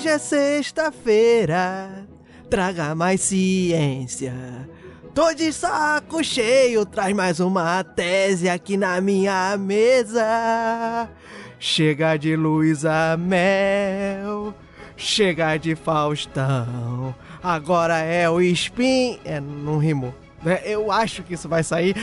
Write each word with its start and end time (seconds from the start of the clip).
Hoje 0.00 0.08
é 0.08 0.18
sexta-feira, 0.18 2.06
traga 2.48 2.94
mais 2.94 3.20
ciência. 3.20 4.32
Tô 5.14 5.34
de 5.34 5.52
saco 5.52 6.24
cheio, 6.24 6.86
traz 6.86 7.14
mais 7.14 7.38
uma 7.38 7.84
tese 7.84 8.48
aqui 8.48 8.78
na 8.78 8.98
minha 9.02 9.54
mesa. 9.58 11.06
Chega 11.58 12.16
de 12.16 12.34
Luísa 12.34 13.14
Mel, 13.18 14.54
chega 14.96 15.58
de 15.58 15.74
Faustão. 15.76 17.14
Agora 17.42 17.98
é 17.98 18.26
o 18.30 18.40
Spin. 18.40 19.20
É, 19.22 19.38
não 19.38 19.76
rimou. 19.76 20.14
Né? 20.42 20.62
Eu 20.64 20.90
acho 20.90 21.22
que 21.22 21.34
isso 21.34 21.48
vai 21.48 21.62
sair. 21.62 21.94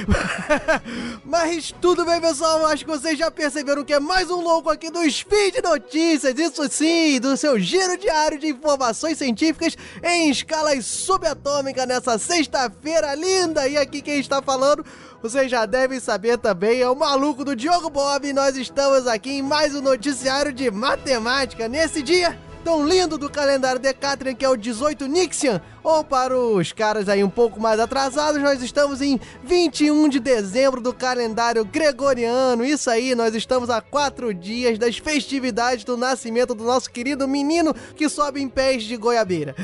Mas 1.26 1.74
tudo 1.82 2.06
bem, 2.06 2.22
pessoal. 2.22 2.66
Acho 2.68 2.86
que 2.86 2.92
vocês 2.92 3.18
já 3.18 3.32
perceberam 3.32 3.84
que 3.84 3.94
é 3.94 4.00
mais 4.00 4.30
um 4.30 4.42
louco 4.42 4.70
aqui 4.70 4.90
do 4.92 5.10
Speed 5.10 5.56
Notícias. 5.64 6.38
Isso 6.38 6.68
sim, 6.70 7.20
do 7.20 7.36
seu 7.36 7.60
giro 7.60 7.98
diário 7.98 8.38
de 8.38 8.48
informações 8.48 9.18
científicas 9.18 9.76
em 10.04 10.30
escalas 10.30 10.86
subatômica 10.86 11.86
nessa 11.86 12.18
sexta-feira 12.18 13.16
linda. 13.16 13.68
E 13.68 13.78
aqui 13.78 14.02
quem 14.02 14.20
está 14.20 14.42
falando, 14.42 14.86
vocês 15.22 15.50
já 15.50 15.66
devem 15.66 16.00
saber 16.00 16.38
também, 16.38 16.82
é 16.82 16.90
o 16.90 16.96
maluco 16.96 17.44
do 17.44 17.56
Diogo 17.56 17.90
Bob. 17.90 18.28
E 18.28 18.34
nós 18.34 18.56
estamos 18.56 19.08
aqui 19.08 19.32
em 19.32 19.42
mais 19.42 19.74
um 19.74 19.82
noticiário 19.82 20.54
de 20.54 20.70
matemática 20.70 21.68
nesse 21.68 22.04
dia 22.04 22.38
tão 22.68 22.86
lindo 22.86 23.18
do 23.18 23.30
calendário 23.30 23.80
Decatrian, 23.80 24.36
que 24.36 24.44
é 24.44 24.50
o 24.50 24.58
18 24.58 25.08
Nixian, 25.08 25.62
ou 25.88 26.04
para 26.04 26.38
os 26.38 26.74
caras 26.74 27.08
aí 27.08 27.24
um 27.24 27.30
pouco 27.30 27.62
mais 27.62 27.80
atrasados, 27.80 28.42
nós 28.42 28.62
estamos 28.62 29.02
em 29.02 29.18
21 29.46 30.10
de 30.10 30.20
dezembro 30.20 30.82
do 30.82 30.94
calendário 30.94 31.64
gregoriano. 31.64 32.66
Isso 32.66 32.90
aí, 32.90 33.16
nós 33.16 33.34
estamos 33.34 33.70
a 33.70 33.80
quatro 33.80 34.34
dias 34.34 34.78
das 34.78 34.98
festividades 34.98 35.86
do 35.86 35.96
nascimento 35.96 36.54
do 36.54 36.66
nosso 36.66 36.92
querido 36.92 37.26
menino 37.26 37.74
que 37.96 38.10
sobe 38.10 38.42
em 38.42 38.50
pés 38.50 38.84
de 38.84 38.98
goiabeira. 38.98 39.56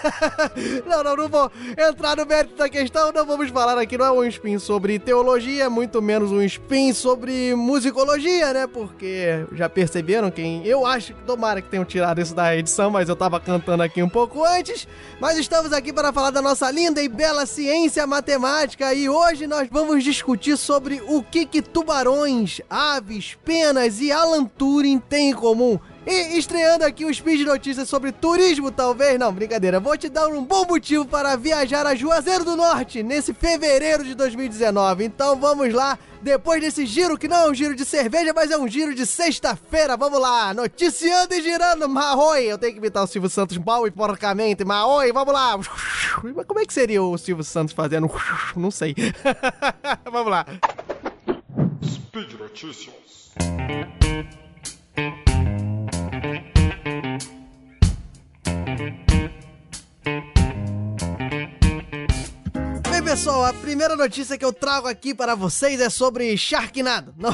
não, 0.88 1.04
não, 1.04 1.16
não 1.16 1.28
vou 1.28 1.52
entrar 1.76 2.16
no 2.16 2.24
mérito 2.24 2.56
da 2.56 2.70
questão, 2.70 3.12
não 3.12 3.26
vamos 3.26 3.50
falar 3.50 3.76
aqui, 3.76 3.98
não 3.98 4.06
é 4.06 4.10
um 4.10 4.24
spin 4.24 4.58
sobre 4.58 4.98
teologia, 4.98 5.68
muito 5.68 6.00
menos 6.00 6.32
um 6.32 6.40
spin 6.40 6.94
sobre 6.94 7.54
musicologia, 7.54 8.54
né? 8.54 8.66
Porque 8.66 9.44
já 9.52 9.68
perceberam 9.68 10.30
quem. 10.30 10.66
Eu 10.66 10.86
acho 10.86 11.12
que 11.12 11.22
tomara 11.24 11.60
que 11.60 11.68
tenham 11.68 11.84
tirado 11.84 12.22
isso 12.22 12.34
da 12.34 12.56
edição, 12.56 12.90
mas 12.90 13.10
eu 13.10 13.16
tava 13.16 13.38
cantando 13.38 13.82
aqui 13.82 14.02
um 14.02 14.08
pouco 14.08 14.42
antes. 14.42 14.88
Mas 15.20 15.41
estamos 15.42 15.72
aqui 15.72 15.92
para 15.92 16.12
falar 16.12 16.30
da 16.30 16.40
nossa 16.40 16.70
linda 16.70 17.02
e 17.02 17.08
bela 17.08 17.46
ciência 17.46 18.06
matemática 18.06 18.94
e 18.94 19.08
hoje 19.08 19.44
nós 19.44 19.68
vamos 19.68 20.04
discutir 20.04 20.56
sobre 20.56 21.02
o 21.08 21.20
que, 21.20 21.44
que 21.44 21.60
tubarões, 21.60 22.60
aves, 22.70 23.36
penas 23.44 24.00
e 24.00 24.12
Alan 24.12 24.44
Turing 24.44 25.00
têm 25.00 25.30
em 25.30 25.34
comum. 25.34 25.80
E 26.04 26.36
estreando 26.36 26.84
aqui 26.84 27.04
o 27.04 27.14
Speed 27.14 27.42
Notícias 27.46 27.88
sobre 27.88 28.10
turismo, 28.10 28.72
talvez. 28.72 29.18
Não, 29.18 29.32
brincadeira. 29.32 29.78
Vou 29.78 29.96
te 29.96 30.08
dar 30.08 30.26
um 30.26 30.44
bom 30.44 30.66
motivo 30.66 31.06
para 31.06 31.36
viajar 31.36 31.86
a 31.86 31.94
Juazeiro 31.94 32.44
do 32.44 32.56
Norte 32.56 33.04
nesse 33.04 33.32
fevereiro 33.32 34.02
de 34.02 34.14
2019. 34.14 35.04
Então 35.04 35.38
vamos 35.38 35.72
lá. 35.72 35.96
Depois 36.20 36.60
desse 36.60 36.86
giro, 36.86 37.16
que 37.16 37.28
não 37.28 37.36
é 37.36 37.50
um 37.50 37.54
giro 37.54 37.74
de 37.74 37.84
cerveja, 37.84 38.32
mas 38.34 38.50
é 38.50 38.58
um 38.58 38.66
giro 38.66 38.94
de 38.94 39.06
sexta-feira. 39.06 39.96
Vamos 39.96 40.20
lá. 40.20 40.52
Noticiando 40.52 41.34
e 41.34 41.40
girando. 41.40 41.88
Marroi. 41.88 42.44
Eu 42.46 42.58
tenho 42.58 42.72
que 42.72 42.78
imitar 42.78 43.04
o 43.04 43.06
Silvio 43.06 43.30
Santos 43.30 43.56
mal 43.58 43.86
e 43.86 43.90
porcamente. 43.92 44.64
Marroi, 44.64 45.12
vamos 45.12 45.32
lá. 45.32 45.56
Mas 45.56 46.46
como 46.46 46.58
é 46.58 46.66
que 46.66 46.74
seria 46.74 47.00
o 47.02 47.16
Silvio 47.16 47.44
Santos 47.44 47.72
fazendo? 47.72 48.10
Não 48.56 48.72
sei. 48.72 48.96
vamos 50.10 50.30
lá. 50.30 50.44
Speed 51.84 52.32
Notícias. 52.40 53.32
Bem, 56.22 56.51
pessoal, 63.12 63.44
a 63.44 63.52
primeira 63.52 63.94
notícia 63.94 64.38
que 64.38 64.44
eu 64.44 64.54
trago 64.54 64.88
aqui 64.88 65.14
para 65.14 65.34
vocês 65.34 65.82
é 65.82 65.90
sobre 65.90 66.34
Sharknado. 66.34 67.12
Não, 67.20 67.30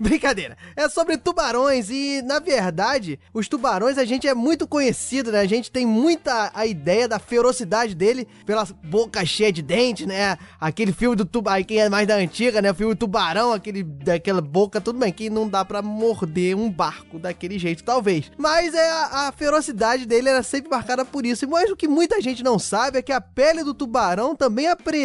brincadeira. 0.00 0.56
É 0.74 0.88
sobre 0.88 1.16
tubarões 1.16 1.88
e, 1.88 2.20
na 2.22 2.40
verdade, 2.40 3.20
os 3.32 3.46
tubarões 3.46 3.96
a 3.96 4.04
gente 4.04 4.26
é 4.26 4.34
muito 4.34 4.66
conhecido, 4.66 5.30
né? 5.30 5.38
A 5.38 5.46
gente 5.46 5.70
tem 5.70 5.86
muita 5.86 6.50
a 6.52 6.66
ideia 6.66 7.06
da 7.06 7.20
ferocidade 7.20 7.94
dele 7.94 8.26
pela 8.44 8.64
boca 8.64 9.24
cheia 9.24 9.52
de 9.52 9.62
dentes, 9.62 10.04
né? 10.04 10.36
Aquele 10.58 10.92
filme 10.92 11.14
do 11.14 11.24
tubarão, 11.24 11.62
quem 11.62 11.78
é 11.78 11.88
mais 11.88 12.08
da 12.08 12.16
antiga, 12.16 12.60
né? 12.60 12.72
O 12.72 12.74
filme 12.74 12.96
Tubarão, 12.96 13.52
aquele 13.52 13.84
daquela 13.84 14.40
boca, 14.40 14.80
tudo 14.80 14.98
bem, 14.98 15.12
que 15.12 15.30
não 15.30 15.48
dá 15.48 15.64
para 15.64 15.80
morder 15.80 16.56
um 16.56 16.68
barco 16.68 17.20
daquele 17.20 17.56
jeito, 17.56 17.84
talvez. 17.84 18.32
Mas 18.36 18.74
é 18.74 18.90
a, 18.90 19.28
a 19.28 19.32
ferocidade 19.32 20.06
dele 20.06 20.28
era 20.28 20.42
sempre 20.42 20.68
marcada 20.68 21.04
por 21.04 21.24
isso. 21.24 21.48
Mas 21.48 21.70
o 21.70 21.76
que 21.76 21.86
muita 21.86 22.20
gente 22.20 22.42
não 22.42 22.58
sabe 22.58 22.98
é 22.98 23.02
que 23.02 23.12
a 23.12 23.20
pele 23.20 23.62
do 23.62 23.72
tubarão 23.72 24.34
também 24.34 24.66
apresenta 24.66 25.03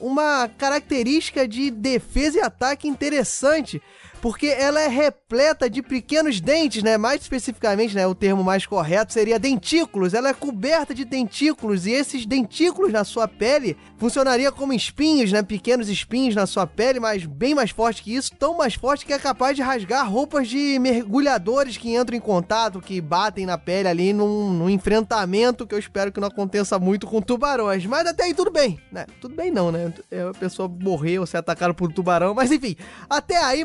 uma 0.00 0.48
característica 0.48 1.46
de 1.46 1.70
defesa 1.70 2.38
e 2.38 2.42
ataque 2.42 2.88
interessante, 2.88 3.80
porque 4.26 4.48
ela 4.48 4.80
é 4.80 4.88
repleta 4.88 5.70
de 5.70 5.80
pequenos 5.80 6.40
dentes, 6.40 6.82
né? 6.82 6.98
Mais 6.98 7.22
especificamente, 7.22 7.94
né, 7.94 8.08
o 8.08 8.14
termo 8.14 8.42
mais 8.42 8.66
correto 8.66 9.12
seria 9.12 9.38
dentículos. 9.38 10.14
Ela 10.14 10.30
é 10.30 10.34
coberta 10.34 10.92
de 10.92 11.04
dentículos 11.04 11.86
e 11.86 11.92
esses 11.92 12.26
dentículos 12.26 12.92
na 12.92 13.04
sua 13.04 13.28
pele 13.28 13.76
funcionaria 13.98 14.50
como 14.50 14.72
espinhos, 14.72 15.30
né? 15.30 15.44
Pequenos 15.44 15.88
espinhos 15.88 16.34
na 16.34 16.44
sua 16.44 16.66
pele, 16.66 16.98
mas 16.98 17.24
bem 17.24 17.54
mais 17.54 17.70
forte 17.70 18.02
que 18.02 18.16
isso, 18.16 18.34
tão 18.34 18.56
mais 18.56 18.74
forte 18.74 19.06
que 19.06 19.12
é 19.12 19.18
capaz 19.20 19.54
de 19.54 19.62
rasgar 19.62 20.10
roupas 20.10 20.48
de 20.48 20.76
mergulhadores 20.80 21.76
que 21.76 21.94
entram 21.94 22.16
em 22.16 22.20
contato, 22.20 22.80
que 22.80 23.00
batem 23.00 23.46
na 23.46 23.56
pele 23.56 23.86
ali 23.86 24.12
num, 24.12 24.50
num 24.52 24.68
enfrentamento 24.68 25.68
que 25.68 25.74
eu 25.76 25.78
espero 25.78 26.10
que 26.10 26.18
não 26.18 26.26
aconteça 26.26 26.80
muito 26.80 27.06
com 27.06 27.22
tubarões. 27.22 27.86
Mas 27.86 28.04
até 28.08 28.24
aí 28.24 28.34
tudo 28.34 28.50
bem, 28.50 28.80
né? 28.90 29.06
Tudo 29.20 29.36
bem 29.36 29.52
não, 29.52 29.70
né? 29.70 29.94
A 30.28 30.36
pessoa 30.36 30.68
morrer 30.68 31.20
ou 31.20 31.26
ser 31.26 31.36
atacada 31.36 31.72
por 31.72 31.88
um 31.88 31.92
tubarão, 31.92 32.34
mas 32.34 32.50
enfim, 32.50 32.74
até 33.08 33.40
aí 33.40 33.64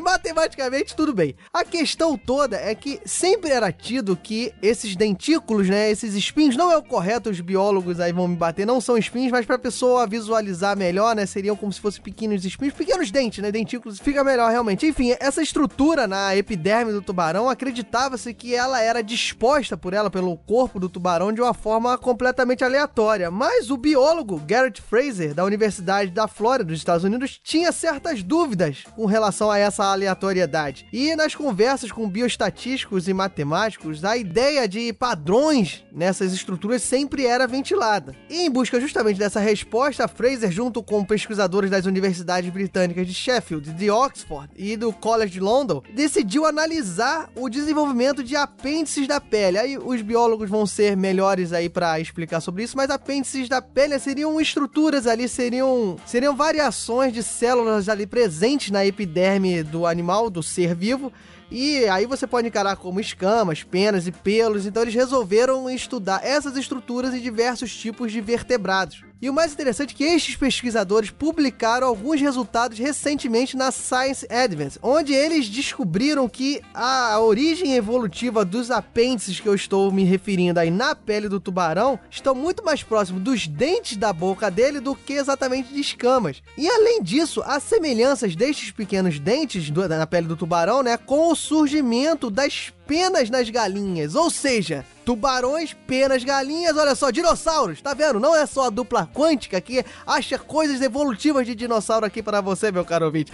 matematicamente 0.52 0.94
tudo 0.94 1.12
bem. 1.12 1.34
A 1.52 1.64
questão 1.64 2.16
toda 2.16 2.56
é 2.56 2.74
que 2.74 3.00
sempre 3.04 3.50
era 3.50 3.72
tido 3.72 4.16
que 4.16 4.52
esses 4.62 4.94
dentículos, 4.94 5.68
né, 5.68 5.90
esses 5.90 6.14
espinhos, 6.14 6.56
não 6.56 6.70
é 6.70 6.76
o 6.76 6.82
correto, 6.82 7.30
os 7.30 7.40
biólogos 7.40 7.98
aí 7.98 8.12
vão 8.12 8.28
me 8.28 8.36
bater, 8.36 8.66
não 8.66 8.80
são 8.80 8.96
espinhos, 8.96 9.32
mas 9.32 9.46
pra 9.46 9.58
pessoa 9.58 10.06
visualizar 10.06 10.76
melhor, 10.76 11.16
né, 11.16 11.26
seriam 11.26 11.56
como 11.56 11.72
se 11.72 11.80
fossem 11.80 12.02
pequenos 12.02 12.44
espinhos, 12.44 12.74
pequenos 12.74 13.10
dentes, 13.10 13.42
né, 13.42 13.50
dentículos, 13.50 13.98
fica 13.98 14.22
melhor 14.22 14.50
realmente. 14.50 14.86
Enfim, 14.86 15.14
essa 15.18 15.42
estrutura 15.42 16.06
na 16.06 16.36
epiderme 16.36 16.92
do 16.92 17.02
tubarão, 17.02 17.48
acreditava-se 17.48 18.32
que 18.34 18.54
ela 18.54 18.80
era 18.80 19.02
disposta 19.02 19.76
por 19.76 19.94
ela, 19.94 20.10
pelo 20.10 20.36
corpo 20.36 20.78
do 20.78 20.88
tubarão, 20.88 21.32
de 21.32 21.40
uma 21.40 21.54
forma 21.54 21.96
completamente 21.96 22.64
aleatória. 22.64 23.30
Mas 23.30 23.70
o 23.70 23.76
biólogo 23.76 24.40
Garrett 24.46 24.80
Fraser, 24.82 25.34
da 25.34 25.44
Universidade 25.44 26.10
da 26.10 26.28
Flórida, 26.28 26.68
dos 26.68 26.78
Estados 26.78 27.04
Unidos, 27.04 27.40
tinha 27.42 27.72
certas 27.72 28.22
dúvidas 28.22 28.84
com 28.94 29.06
relação 29.06 29.50
a 29.50 29.58
essa 29.58 29.84
aleatoriedade. 30.32 30.86
E 30.92 31.14
nas 31.14 31.34
conversas 31.34 31.92
com 31.92 32.08
bioestatísticos 32.08 33.06
e 33.06 33.14
matemáticos, 33.14 34.04
a 34.04 34.16
ideia 34.16 34.66
de 34.66 34.92
padrões 34.92 35.84
nessas 35.92 36.32
estruturas 36.32 36.82
sempre 36.82 37.26
era 37.26 37.46
ventilada. 37.46 38.14
E 38.28 38.40
em 38.40 38.50
busca 38.50 38.80
justamente 38.80 39.18
dessa 39.18 39.40
resposta, 39.40 40.08
Fraser, 40.08 40.50
junto 40.50 40.82
com 40.82 41.04
pesquisadores 41.04 41.70
das 41.70 41.86
universidades 41.86 42.50
britânicas 42.50 43.06
de 43.06 43.14
Sheffield, 43.14 43.72
de 43.72 43.90
Oxford 43.90 44.48
e 44.56 44.76
do 44.76 44.92
College 44.92 45.32
de 45.32 45.40
London, 45.40 45.82
decidiu 45.94 46.46
analisar 46.46 47.30
o 47.36 47.48
desenvolvimento 47.48 48.24
de 48.24 48.34
apêndices 48.34 49.06
da 49.06 49.20
pele. 49.20 49.58
Aí 49.58 49.78
os 49.78 50.00
biólogos 50.02 50.48
vão 50.48 50.66
ser 50.66 50.96
melhores 50.96 51.52
aí 51.52 51.68
para 51.68 52.00
explicar 52.00 52.40
sobre 52.40 52.64
isso, 52.64 52.76
mas 52.76 52.90
apêndices 52.90 53.48
da 53.48 53.60
pele 53.60 53.98
seriam 53.98 54.40
estruturas 54.40 55.06
ali, 55.06 55.28
seriam 55.28 55.96
seriam 56.06 56.34
variações 56.34 57.12
de 57.12 57.22
células 57.22 57.88
ali 57.88 58.06
presentes 58.06 58.70
na 58.70 58.84
epiderme 58.86 59.62
do 59.62 59.86
animal, 59.86 60.21
do 60.30 60.42
ser 60.42 60.74
vivo, 60.74 61.12
e 61.50 61.84
aí 61.86 62.06
você 62.06 62.26
pode 62.26 62.48
encarar 62.48 62.76
como 62.76 62.98
escamas, 62.98 63.62
penas 63.62 64.06
e 64.06 64.12
pelos. 64.12 64.66
Então 64.66 64.82
eles 64.82 64.94
resolveram 64.94 65.68
estudar 65.68 66.24
essas 66.24 66.56
estruturas 66.56 67.12
em 67.14 67.20
diversos 67.20 67.76
tipos 67.76 68.10
de 68.10 68.20
vertebrados. 68.20 69.04
E 69.22 69.30
o 69.30 69.32
mais 69.32 69.52
interessante 69.52 69.94
é 69.94 69.96
que 69.96 70.02
estes 70.02 70.34
pesquisadores 70.34 71.08
publicaram 71.08 71.86
alguns 71.86 72.20
resultados 72.20 72.76
recentemente 72.76 73.56
na 73.56 73.70
Science 73.70 74.26
Advance, 74.28 74.80
onde 74.82 75.14
eles 75.14 75.48
descobriram 75.48 76.28
que 76.28 76.60
a 76.74 77.20
origem 77.20 77.76
evolutiva 77.76 78.44
dos 78.44 78.68
apêndices 78.68 79.38
que 79.38 79.48
eu 79.48 79.54
estou 79.54 79.92
me 79.92 80.02
referindo 80.02 80.58
aí 80.58 80.72
na 80.72 80.96
pele 80.96 81.28
do 81.28 81.38
tubarão 81.38 82.00
estão 82.10 82.34
muito 82.34 82.64
mais 82.64 82.82
próximos 82.82 83.22
dos 83.22 83.46
dentes 83.46 83.96
da 83.96 84.12
boca 84.12 84.50
dele 84.50 84.80
do 84.80 84.96
que 84.96 85.12
exatamente 85.12 85.72
de 85.72 85.80
escamas. 85.80 86.42
E 86.58 86.68
além 86.68 87.00
disso, 87.00 87.44
há 87.46 87.60
semelhanças 87.60 88.34
destes 88.34 88.72
pequenos 88.72 89.20
dentes 89.20 89.70
do, 89.70 89.88
na 89.88 90.04
pele 90.04 90.26
do 90.26 90.36
tubarão, 90.36 90.82
né, 90.82 90.96
com 90.96 91.30
o 91.30 91.36
surgimento 91.36 92.28
das 92.28 92.72
penas 92.92 93.30
nas 93.30 93.48
galinhas, 93.48 94.14
ou 94.14 94.28
seja, 94.28 94.84
tubarões, 95.02 95.72
penas, 95.86 96.22
galinhas, 96.22 96.76
olha 96.76 96.94
só, 96.94 97.10
dinossauros, 97.10 97.80
tá 97.80 97.94
vendo? 97.94 98.20
Não 98.20 98.36
é 98.36 98.44
só 98.44 98.66
a 98.66 98.70
dupla 98.70 99.08
quântica 99.14 99.58
que 99.62 99.82
acha 100.06 100.38
coisas 100.38 100.82
evolutivas 100.82 101.46
de 101.46 101.54
dinossauro 101.54 102.04
aqui 102.04 102.22
para 102.22 102.42
você, 102.42 102.70
meu 102.70 102.84
caro 102.84 103.06
ouvinte. 103.06 103.32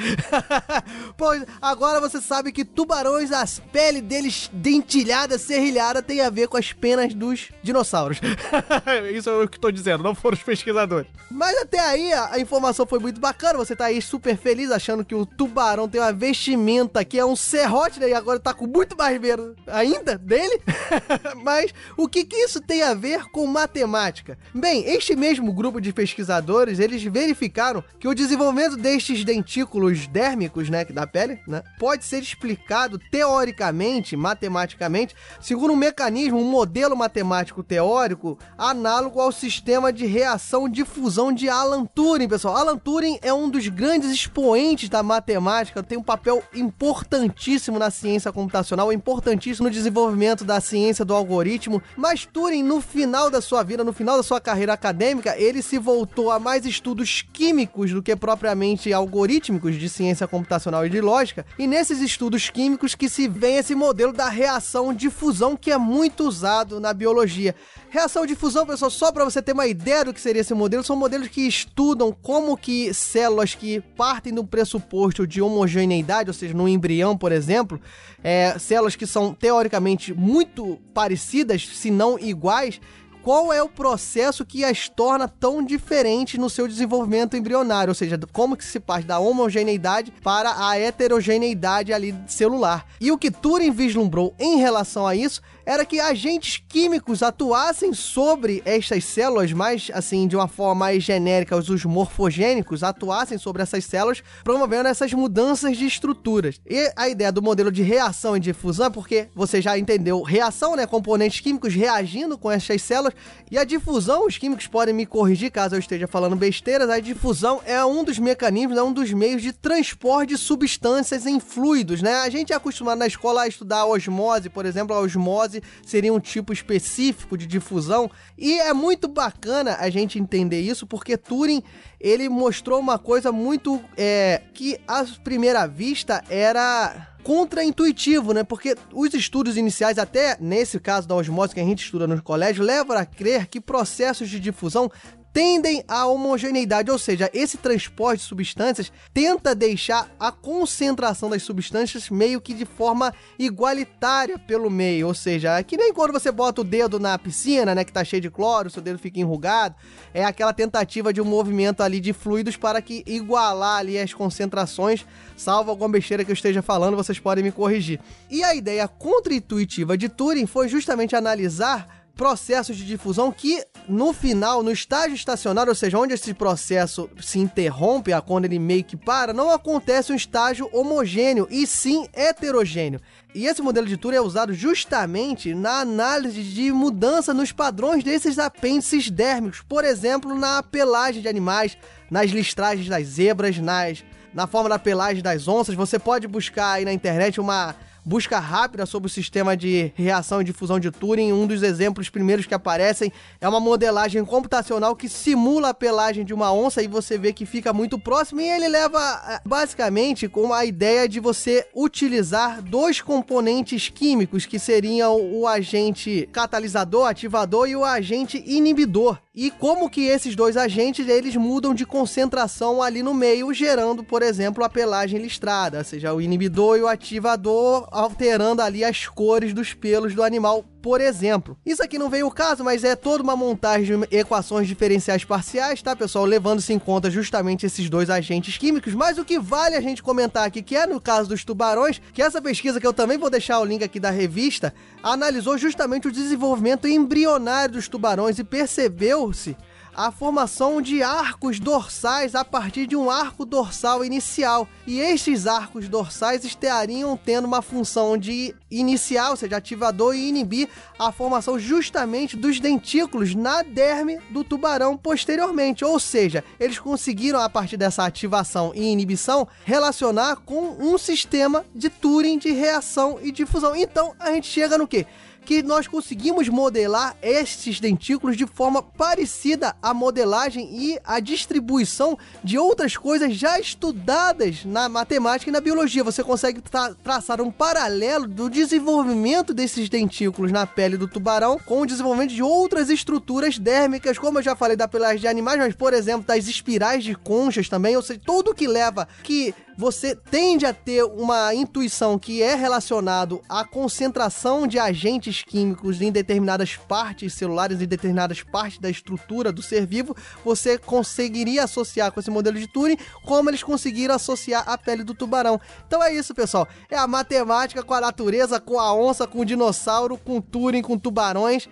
pois 1.19 1.45
agora 1.61 2.01
você 2.01 2.21
sabe 2.21 2.53
que 2.53 2.65
tubarões, 2.65 3.33
as 3.33 3.59
peles 3.73 4.01
deles 4.03 4.49
dentilhada, 4.53 5.37
serrilhada, 5.39 6.01
tem 6.01 6.21
a 6.21 6.31
ver 6.31 6.47
com 6.47 6.57
as 6.57 6.73
penas 6.73 7.13
dos 7.13 7.49
dinossauros. 7.61 8.21
Isso 9.13 9.29
é 9.29 9.43
o 9.43 9.49
que 9.49 9.59
tô 9.59 9.73
dizendo, 9.73 10.05
não 10.05 10.15
foram 10.15 10.37
os 10.37 10.43
pesquisadores. 10.45 11.09
Mas 11.29 11.59
até 11.59 11.81
aí 11.81 12.13
a 12.13 12.39
informação 12.39 12.87
foi 12.87 13.01
muito 13.01 13.21
bacana, 13.21 13.59
você 13.59 13.75
tá 13.75 13.87
aí 13.87 14.01
super 14.01 14.37
feliz 14.37 14.71
achando 14.71 15.05
que 15.05 15.17
o 15.17 15.27
tubarão 15.27 15.89
tem 15.89 16.01
uma 16.01 16.13
vestimenta 16.13 17.05
que 17.05 17.19
é 17.19 17.27
um 17.27 17.35
serrote, 17.35 17.99
né? 17.99 18.11
E 18.11 18.15
agora 18.15 18.39
tá 18.39 18.55
com 18.55 18.69
muito 18.69 18.97
mais 18.97 19.21
medo 19.21 19.48
ainda 19.67 20.17
dele. 20.17 20.61
Mas 21.43 21.73
o 21.97 22.09
que, 22.09 22.25
que 22.25 22.37
isso 22.37 22.61
tem 22.61 22.83
a 22.83 22.95
ver 22.95 23.25
com 23.31 23.47
matemática? 23.47 24.39
Bem, 24.55 24.85
este 24.87 25.15
mesmo 25.15 25.53
grupo 25.53 25.81
de 25.81 25.93
pesquisadores, 25.93 26.79
eles 26.79 27.03
verificaram 27.03 27.83
que 27.99 28.09
o 28.09 28.15
desenvolvimento 28.15 28.77
destes 28.77 29.25
dentículos 29.25 30.07
dérmicos, 30.07 30.69
né, 30.69 30.85
da 30.85 31.07
pele, 31.07 31.41
né, 31.47 31.63
pode 31.79 32.05
ser 32.05 32.23
explicado 32.23 32.99
teoricamente, 33.11 34.17
matematicamente, 34.17 35.15
segundo 35.41 35.73
um 35.73 35.77
mecanismo, 35.77 36.39
um 36.39 36.51
modelo 36.51 36.97
matemático 36.97 37.63
teórico 37.63 38.39
análogo 38.57 39.21
ao 39.21 39.33
sistema 39.33 39.93
de 39.93 40.07
reação-difusão 40.07 41.33
de 41.33 41.49
Alan 41.49 41.85
Turing, 41.85 42.29
pessoal. 42.29 42.57
Alan 42.57 42.77
Turing 42.77 43.19
é 43.23 43.33
um 43.33 43.49
dos 43.49 43.69
grandes 43.69 44.11
expoentes 44.11 44.89
da 44.89 45.03
matemática, 45.03 45.83
tem 45.83 45.99
um 45.99 46.03
papel 46.03 46.43
importantíssimo 46.55 47.79
na 47.79 47.91
ciência 47.91 48.33
computacional, 48.33 48.93
importantíssimo 49.29 49.69
no 49.69 49.75
desenvolvimento 49.75 50.45
da 50.45 50.61
ciência 50.61 51.05
do 51.05 51.15
algoritmo 51.15 51.83
mas 51.97 52.25
Turing, 52.25 52.63
no 52.63 52.81
final 52.81 53.31
da 53.31 53.41
sua 53.41 53.63
vida, 53.63 53.85
no 53.85 53.93
final 53.93 54.17
da 54.17 54.23
sua 54.23 54.41
carreira 54.41 54.73
acadêmica, 54.73 55.37
ele 55.37 55.63
se 55.63 55.79
voltou 55.79 56.31
a 56.31 56.39
mais 56.39 56.65
estudos 56.65 57.23
químicos 57.33 57.93
do 57.93 58.03
que 58.03 58.17
propriamente 58.17 58.93
algorítmicos 58.93 59.77
de 59.77 59.89
ciência 59.89 60.27
computacional 60.27 60.87
e 60.87 60.91
de 60.91 61.01
lógica, 61.01 61.45
e 61.59 61.67
nesses 61.67 62.01
estudos 62.01 62.49
químicos 62.49 62.95
que 62.95 63.09
se 63.09 63.29
vê 63.29 63.53
esse 63.59 63.75
modelo 63.75 64.13
da 64.13 64.29
reação 64.29 64.95
de 64.95 65.11
fusão 65.11 65.57
que 65.57 65.71
é 65.71 65.79
muito 65.79 66.25
usado 66.25 66.81
na 66.81 66.93
biologia. 66.93 67.55
Reação 67.91 68.27
de 68.27 68.35
fusão, 68.35 68.67
pessoal, 68.67 68.91
só 68.91 69.11
para 69.11 69.25
você 69.25 69.41
ter 69.41 69.53
uma 69.53 69.67
ideia 69.67 70.05
do 70.05 70.13
que 70.13 70.21
seria 70.21 70.43
esse 70.43 70.55
modelo, 70.55 70.85
são 70.85 70.95
modelos 70.95 71.29
que 71.29 71.47
estudam 71.47 72.13
como 72.13 72.57
que 72.57 72.93
células 72.93 73.55
que 73.55 73.81
partem 73.97 74.35
do 74.35 74.45
pressuposto 74.45 75.27
de 75.27 75.41
homogeneidade, 75.41 76.31
ou 76.31 76.35
seja, 76.35 76.55
no 76.55 76.69
embrião, 76.69 77.17
por 77.17 77.33
exemplo, 77.33 77.81
é, 78.23 78.59
células 78.59 78.95
que 78.95 79.07
são 79.07 79.18
teoricamente 79.35 80.13
muito 80.13 80.79
parecidas, 80.95 81.67
se 81.67 81.91
não 81.91 82.19
iguais, 82.19 82.81
qual 83.29 83.53
é 83.53 83.63
o 83.63 83.69
processo 83.69 84.43
que 84.43 84.65
as 84.65 84.89
torna 84.89 85.29
tão 85.29 85.63
diferentes 85.63 86.41
no 86.41 86.49
seu 86.49 86.67
desenvolvimento 86.67 87.37
embrionário, 87.37 87.91
ou 87.91 87.95
seja, 87.95 88.19
como 88.33 88.57
que 88.57 88.65
se 88.65 88.81
parte 88.81 89.07
da 89.07 89.19
homogeneidade 89.19 90.11
para 90.23 90.67
a 90.67 90.79
heterogeneidade 90.79 91.93
ali 91.93 92.15
celular. 92.27 92.87
E 92.99 93.13
o 93.13 93.19
que 93.19 93.31
Turing 93.31 93.71
vislumbrou 93.71 94.35
em 94.39 94.57
relação 94.57 95.07
a 95.07 95.15
isso 95.15 95.43
era 95.69 95.85
que 95.85 96.01
agentes 96.01 96.63
químicos 96.67 97.23
atuassem 97.23 97.93
sobre 97.93 98.63
estas 98.65 99.05
células, 99.05 99.53
mais 99.53 99.91
assim, 99.93 100.27
de 100.27 100.35
uma 100.35 100.49
forma 100.49 100.77
mais 100.77 101.05
genérica, 101.05 101.55
os 101.55 101.85
morfogênicos 101.85 102.83
atuassem 102.83 103.37
sobre 103.37 103.61
essas 103.61 103.85
células, 103.85 104.23
promovendo 104.43 104.89
essas 104.89 105.13
mudanças 105.13 105.77
de 105.77 105.85
estruturas. 105.85 106.59
E 106.67 106.91
a 106.97 107.11
ideia 107.11 107.31
do 107.31 107.43
modelo 107.43 107.71
de 107.71 107.83
reação 107.83 108.35
e 108.35 108.41
difusão, 108.41 108.87
é 108.87 108.91
porque 108.91 109.29
você 109.35 109.61
já 109.61 109.77
entendeu, 109.77 110.23
reação, 110.23 110.75
né, 110.75 110.87
componentes 110.87 111.41
químicos 111.41 111.75
reagindo 111.75 112.39
com 112.39 112.51
essas 112.51 112.81
células, 112.81 113.13
e 113.51 113.57
a 113.59 113.65
difusão, 113.65 114.27
os 114.27 114.37
químicos 114.37 114.67
podem 114.67 114.95
me 114.95 115.07
corrigir 115.07 115.51
caso 115.51 115.75
eu 115.75 115.79
esteja 115.79 116.07
falando 116.07 116.37
besteiras, 116.37 116.91
a 116.91 117.01
difusão 117.01 117.61
é 117.65 117.83
um 117.85 118.05
dos 118.05 118.19
mecanismos, 118.19 118.77
é 118.77 118.83
um 118.83 118.93
dos 118.93 119.13
meios 119.13 119.41
de 119.41 119.53
transporte 119.53 120.31
de 120.31 120.39
substâncias 120.39 121.25
em 121.25 121.41
fluidos, 121.41 122.03
né? 122.03 122.17
A 122.17 122.29
gente 122.29 122.53
é 122.53 122.57
acostumado 122.57 122.99
na 122.99 123.07
escola 123.07 123.43
a 123.43 123.49
estudar 123.49 123.87
osmose, 123.87 124.51
por 124.51 124.67
exemplo, 124.67 124.95
a 124.95 125.01
osmose 125.01 125.63
seria 125.87 126.13
um 126.13 126.21
tipo 126.21 126.53
específico 126.53 127.39
de 127.39 127.47
difusão. 127.47 128.11
E 128.37 128.59
é 128.61 128.73
muito 128.75 129.09
bacana 129.09 129.77
a 129.81 129.89
gente 129.89 130.19
entender 130.19 130.61
isso, 130.61 130.87
porque 130.87 131.17
Turing 131.17 131.63
ele 132.01 132.29
mostrou 132.29 132.79
uma 132.79 132.99
coisa 132.99 133.33
muito 133.33 133.83
é, 133.97 134.43
que 134.55 134.79
à 134.87 135.05
primeira 135.25 135.67
vista 135.67 136.23
era 136.29 137.18
contra-intuitivo, 137.29 138.33
né? 138.33 138.43
Porque 138.43 138.75
os 138.91 139.13
estudos 139.13 139.59
iniciais, 139.59 139.99
até 139.99 140.39
nesse 140.41 140.81
caso 140.81 141.07
da 141.07 141.15
osmose 141.15 141.53
que 141.53 141.61
a 141.61 141.63
gente 141.63 141.85
estuda 141.85 142.07
no 142.07 142.23
colégio, 142.23 142.65
levam 142.65 142.97
a 142.97 143.05
crer 143.05 143.47
que 143.49 143.61
processos 143.61 144.31
de 144.31 144.41
difusão 144.41 144.91
tendem 145.33 145.85
à 145.87 146.07
homogeneidade, 146.07 146.91
ou 146.91 146.99
seja, 146.99 147.31
esse 147.33 147.57
transporte 147.59 148.21
de 148.21 148.27
substâncias 148.27 148.93
tenta 149.13 149.55
deixar 149.55 150.11
a 150.19 150.33
concentração 150.33 151.31
das 151.31 151.43
substâncias 151.43 152.11
meio 152.11 152.41
que 152.41 152.55
de 152.55 152.65
forma 152.65 153.13
igualitária 153.39 154.39
pelo 154.39 154.71
meio, 154.71 155.07
ou 155.07 155.15
seja, 155.15 155.59
é 155.59 155.63
que 155.63 155.77
nem 155.77 155.93
quando 155.93 156.13
você 156.13 156.31
bota 156.33 156.61
o 156.61 156.65
dedo 156.65 156.99
na 156.99 157.19
piscina, 157.19 157.75
né, 157.75 157.85
que 157.85 157.93
tá 157.93 158.05
cheio 158.05 158.23
de 158.23 158.31
cloro, 158.31 158.71
seu 158.71 158.83
dedo 158.83 158.99
fica 158.99 159.21
enrugado, 159.21 159.75
é 160.13 160.25
aquela 160.25 160.53
tentativa 160.53 161.13
de 161.13 161.21
um 161.21 161.25
movimento 161.25 161.83
ali 161.83 162.01
de 162.01 162.13
fluidos 162.13 162.57
para 162.57 162.81
que 162.81 163.03
igualar 163.07 163.79
ali 163.79 163.99
as 163.99 164.13
concentrações, 164.13 165.05
salvo 165.37 165.71
alguma 165.71 165.91
besteira 165.91 166.25
que 166.25 166.31
eu 166.31 166.35
esteja 166.35 166.63
falando, 166.63 166.97
vocês 166.97 167.19
podem 167.19 167.45
me 167.45 167.53
corrigir. 167.53 168.01
E 168.31 168.43
a 168.43 168.55
ideia 168.55 168.89
contra-intuitiva 168.89 169.97
de 169.97 170.09
Turing 170.09 170.47
foi 170.47 170.69
justamente 170.69 171.15
analisar 171.15 171.98
processos 172.19 172.77
de 172.77 172.85
difusão 172.85 173.31
que, 173.31 173.65
no 173.89 174.13
final, 174.13 174.61
no 174.61 174.73
estágio 174.73 175.15
estacionário, 175.15 175.71
ou 175.71 175.75
seja, 175.75 175.97
onde 175.97 176.15
esse 176.15 176.35
processo 176.35 177.09
se 177.21 177.39
interrompe, 177.39 178.11
quando 178.27 178.45
ele 178.45 178.59
meio 178.59 178.83
que 178.83 178.97
para, 178.97 179.33
não 179.33 179.53
acontece 179.53 180.13
um 180.13 180.17
estágio 180.17 180.69
homogêneo, 180.73 181.47
e 181.49 181.65
sim 181.65 182.09
heterogêneo. 182.13 183.01
E 183.33 183.47
esse 183.47 183.63
modelo 183.63 183.87
de 183.87 183.97
Turing 183.97 184.17
é 184.17 184.21
usado 184.21 184.53
justamente 184.53 185.55
na 185.55 185.79
análise 185.79 186.43
de 186.43 186.73
mudança 186.73 187.33
nos 187.33 187.53
padrões 187.53 188.03
desses 188.03 188.37
apêndices 188.37 189.09
dérmicos, 189.09 189.63
por 189.63 189.85
exemplo, 189.85 190.35
na 190.35 190.61
pelagem 190.61 191.23
de 191.23 191.29
animais, 191.29 191.79
nas 192.11 192.33
listragens 192.33 192.89
das 192.89 193.07
zebras, 193.07 193.59
nas, 193.59 194.05
na 194.35 194.49
forma 194.49 194.69
da 194.69 194.79
pelagem 194.79 195.23
das 195.23 195.47
onças. 195.47 195.77
Você 195.77 196.01
pode 196.01 196.27
buscar 196.27 196.73
aí 196.73 196.85
na 196.85 196.93
internet 196.93 197.41
uma 197.41 197.77
busca 198.09 198.39
rápida 198.39 198.87
sobre 198.87 199.07
o 199.07 199.11
sistema 199.11 199.55
de 199.55 199.93
reação 199.95 200.41
e 200.41 200.45
difusão 200.45 200.81
de 200.81 200.91
Turing. 200.91 201.31
Um 201.31 201.47
dos 201.47 201.63
exemplos 201.63 202.09
primeiros 202.09 202.47
que 202.47 202.55
aparecem 202.55 203.13
é 203.39 203.47
uma 203.47 203.61
modelagem 203.61 204.25
computacional 204.25 204.97
que 204.97 205.11
simula 205.11 205.69
a 205.69 205.75
pelagem 205.75 206.25
de 206.25 206.33
uma 206.33 206.51
onça 206.51 206.83
e 206.83 206.89
você 206.89 207.19
vê 207.19 207.35
que 207.35 207.45
fica 207.45 207.71
muito 207.71 207.99
próximo. 207.99 208.41
E 208.41 208.49
ele 208.49 208.67
leva 208.67 208.99
eh, 209.29 209.41
basicamente 209.45 210.27
com 210.27 210.55
a 210.55 210.65
ideia 210.65 211.07
de 211.07 211.21
você 211.21 211.67
utilizar 211.75 212.63
dois 212.63 213.03
componentes 213.03 213.91
químicos 213.91 214.47
que 214.47 214.59
seriam 214.59 215.21
o 215.21 215.47
agente 215.47 216.27
catalisador, 216.33 217.07
ativador 217.07 217.69
e 217.69 217.77
o 217.77 217.85
agente 217.85 218.43
inibidor 218.47 219.19
e 219.41 219.53
como 219.53 219.89
que 219.89 220.01
esses 220.01 220.35
dois 220.35 220.57
agentes 220.57 221.09
eles 221.09 221.37
mudam 221.37 221.73
de 221.73 221.87
concentração 221.87 222.83
ali 222.83 223.05
no 223.05 223.15
meio, 223.15 223.55
gerando, 223.55 224.03
por 224.03 224.21
exemplo, 224.21 224.65
a 224.65 224.69
pelagem 224.69 225.21
listrada, 225.21 225.79
ou 225.79 225.85
seja, 225.85 226.13
o 226.13 226.21
inibidor 226.21 226.77
e 226.77 226.83
o 226.83 226.89
ativador 226.89 227.87
alterando 227.99 228.63
ali 228.63 228.85
as 228.85 229.09
cores 229.09 229.53
dos 229.53 229.75
pelos 229.75 230.15
do 230.15 230.23
animal, 230.23 230.65
por 230.81 231.01
exemplo. 231.01 231.59
Isso 231.67 231.83
aqui 231.83 231.99
não 231.99 232.09
veio 232.09 232.29
o 232.29 232.31
caso, 232.31 232.63
mas 232.63 232.85
é 232.85 232.95
toda 232.95 233.25
uma 233.25 233.35
montagem 233.35 233.99
de 233.99 234.17
equações 234.17 234.69
diferenciais 234.69 235.25
parciais, 235.25 235.83
tá, 235.83 235.97
pessoal? 235.97 236.25
Levando-se 236.25 236.73
em 236.73 236.79
conta 236.79 237.11
justamente 237.11 237.67
esses 237.67 237.91
dois 237.91 238.09
agentes 238.09 238.57
químicos, 238.57 238.95
mas 238.95 239.19
o 239.19 239.25
que 239.25 239.39
vale 239.39 239.75
a 239.75 239.81
gente 239.81 240.01
comentar 240.01 240.47
aqui, 240.47 240.63
que 240.63 240.77
é 240.77 240.87
no 240.87 241.01
caso 241.01 241.29
dos 241.29 241.45
tubarões, 241.45 242.01
que 242.13 242.23
essa 242.23 242.41
pesquisa 242.41 242.81
que 242.81 242.87
eu 242.87 242.93
também 242.93 243.19
vou 243.19 243.29
deixar 243.29 243.59
o 243.59 243.65
link 243.65 243.83
aqui 243.83 243.99
da 243.99 244.11
revista, 244.11 244.73
analisou 245.03 245.59
justamente 245.59 246.07
o 246.07 246.13
desenvolvimento 246.13 246.87
embrionário 246.87 247.75
dos 247.75 247.89
tubarões 247.89 248.39
e 248.39 248.45
percebeu-se 248.45 249.57
a 249.99 250.13
formação 250.13 250.81
de 250.81 251.03
arcos 251.03 251.59
dorsais 251.59 252.37
a 252.37 252.45
partir 252.45 252.87
de 252.87 252.95
um 252.95 253.11
arco 253.11 253.45
dorsal 253.45 254.05
inicial. 254.05 254.69
E 254.87 255.01
estes 255.01 255.45
arcos 255.45 255.89
dorsais 255.89 256.45
estariam 256.45 257.17
tendo 257.17 257.47
uma 257.47 257.61
função 257.61 258.17
de 258.17 258.55
iniciar, 258.71 259.31
ou 259.31 259.37
seja, 259.37 259.57
ativador 259.57 260.15
e 260.15 260.29
inibir 260.29 260.69
a 260.97 261.11
formação 261.11 261.59
justamente 261.59 262.37
dos 262.37 262.61
dentículos 262.61 263.35
na 263.35 263.63
derme 263.63 264.21
do 264.31 264.45
tubarão 264.45 264.97
posteriormente. 264.97 265.85
Ou 265.85 265.99
seja, 265.99 266.45
eles 266.61 266.79
conseguiram, 266.79 267.41
a 267.41 267.51
partir 267.51 267.77
dessa 267.77 268.05
ativação 268.05 268.71
e 268.77 268.85
inibição, 268.85 269.49
relacionar 269.65 270.37
com 270.37 270.77
um 270.79 270.97
sistema 270.97 271.65
de 271.75 271.91
Turing 271.91 272.39
de 272.39 272.53
reação 272.53 273.19
e 273.21 273.33
difusão. 273.33 273.75
Então 273.75 274.15
a 274.21 274.31
gente 274.31 274.47
chega 274.47 274.79
no 274.79 274.87
que? 274.87 275.05
Que 275.49 275.63
nós 275.63 275.87
conseguimos 275.87 276.47
modelar 276.51 277.17
esses 277.23 277.81
dentículos 277.81 278.37
de 278.37 278.47
forma 278.47 278.83
parecida 278.83 279.75
à 279.81 279.95
modelagem 279.95 280.69
e 280.71 280.99
à 281.03 281.21
distribuição 281.21 282.19
de 282.45 282.59
outras 282.59 282.99
coisas 282.99 283.35
já 283.35 283.59
estudadas 283.59 284.67
na 284.67 284.91
matemática 284.91 285.49
e 285.49 285.53
na 285.53 285.63
biologia. 285.63 286.05
Você 286.05 286.23
consegue 286.23 286.61
tra 286.61 286.93
traçar 287.03 287.41
um 287.41 287.51
paralelo 287.51 288.29
do 288.29 288.51
desenvolvimento 288.51 289.55
desses 289.55 289.89
dentículos 289.89 290.53
na 290.53 290.67
pele 290.67 290.99
do 290.99 291.09
tubarão 291.09 291.59
com 291.59 291.81
o 291.81 291.87
desenvolvimento 291.87 292.35
de 292.35 292.43
outras 292.43 292.91
estruturas 292.91 293.59
dérmicas, 293.59 294.19
como 294.19 294.41
eu 294.41 294.43
já 294.43 294.55
falei 294.55 294.77
da 294.77 294.87
pelagem 294.87 295.21
de 295.21 295.29
animais, 295.29 295.59
mas 295.59 295.75
por 295.75 295.95
exemplo, 295.95 296.27
das 296.27 296.47
espirais 296.47 297.03
de 297.03 297.15
conchas 297.15 297.71
também, 297.71 297.97
ou 297.97 298.03
seja, 298.03 298.21
tudo 298.23 298.55
que 298.55 298.67
leva 298.67 299.09
que 299.23 299.55
você 299.79 300.17
tende 300.17 300.67
a 300.67 300.75
ter 300.75 301.05
uma 301.05 301.55
intuição 301.55 302.19
que 302.19 302.43
é 302.43 302.57
relacionado 302.57 303.41
à 303.49 303.65
concentração 303.65 304.67
de 304.67 304.77
agentes 304.77 305.45
químicos 305.45 306.03
em 306.03 306.11
determinadas 306.11 306.75
partes 306.75 307.35
celulares, 307.35 307.81
em 307.81 307.87
determinadas 307.87 308.43
partes 308.43 308.81
da 308.81 308.91
estrutura 308.91 309.53
do 309.53 309.63
ser 309.63 309.87
vivo, 309.87 310.17
você 310.45 310.79
conseguiria 310.79 311.63
associar 311.63 312.11
com 312.11 312.19
esse 312.19 312.29
modelo 312.29 312.59
de 312.59 312.67
Turing 312.67 312.99
como 313.25 313.51
eles 313.51 313.63
conseguiram 313.63 314.17
associar 314.17 314.69
a 314.69 314.77
pele 314.77 315.05
do 315.05 315.15
tubarão. 315.15 315.61
Então 315.87 316.03
é 316.03 316.13
isso, 316.13 316.35
pessoal. 316.35 316.67
É 316.91 316.99
a 316.99 317.07
matemática 317.07 317.81
com 317.81 317.95
a 317.95 318.01
natureza, 318.01 318.59
com 318.59 318.81
a 318.81 318.93
onça, 318.93 319.29
com 319.29 319.43
o 319.43 319.45
dinossauro, 319.45 320.19
com 320.19 320.41
Turing, 320.41 320.83
com 320.83 320.99
tubarões. 320.99 321.69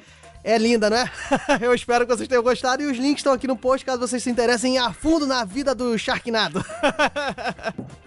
É 0.46 0.56
linda, 0.58 0.88
não 0.88 0.96
é? 0.96 1.10
Eu 1.60 1.74
espero 1.74 2.06
que 2.06 2.14
vocês 2.14 2.28
tenham 2.28 2.40
gostado 2.40 2.80
e 2.80 2.86
os 2.86 2.96
links 2.96 3.18
estão 3.18 3.32
aqui 3.32 3.48
no 3.48 3.56
post 3.56 3.84
caso 3.84 3.98
vocês 3.98 4.22
se 4.22 4.30
interessem 4.30 4.78
a 4.78 4.92
fundo 4.92 5.26
na 5.26 5.44
vida 5.44 5.74
do 5.74 5.98
Sharknado. 5.98 6.64